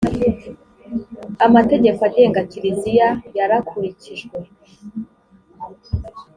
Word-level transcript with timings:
amategeko 1.45 1.99
agenga 2.07 2.39
kiliziya 2.51 3.09
yarakurikijwe 3.37 4.37